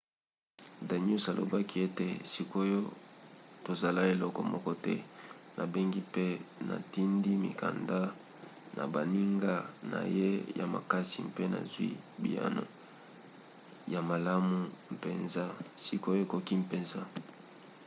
[0.87, 2.79] danius alobaki ete sikoyo
[3.63, 4.95] tozosala eloko moko te.
[5.57, 6.25] nabengi mpe
[6.67, 7.99] natindi mikanda
[8.77, 9.55] na baninga
[9.91, 10.29] na ye
[10.59, 11.89] ya makasi mpe nazwi
[12.21, 12.63] biyano
[13.93, 14.57] ya malamu
[14.95, 15.43] mpenza.
[15.83, 17.01] sikoyo ekoki mpenza